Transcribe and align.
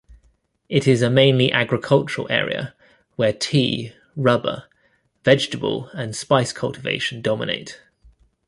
It 0.67 0.87
is 0.87 1.03
a 1.03 1.11
mainly 1.11 1.51
agricultural 1.51 2.25
area, 2.31 2.73
where 3.17 3.31
tea, 3.31 3.93
rubber, 4.15 4.63
vegetable 5.23 5.89
and 5.93 6.15
spice 6.15 6.51
cultivation 6.51 7.21
dominate. 7.21 7.79